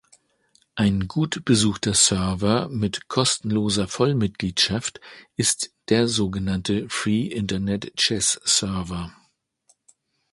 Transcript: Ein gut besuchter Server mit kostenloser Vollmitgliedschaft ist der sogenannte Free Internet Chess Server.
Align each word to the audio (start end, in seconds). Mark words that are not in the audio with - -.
Ein 0.73 1.07
gut 1.07 1.45
besuchter 1.45 1.93
Server 1.93 2.69
mit 2.69 3.07
kostenloser 3.07 3.87
Vollmitgliedschaft 3.87 4.99
ist 5.35 5.75
der 5.89 6.07
sogenannte 6.07 6.89
Free 6.89 7.21
Internet 7.27 7.95
Chess 7.97 8.41
Server. 8.43 9.15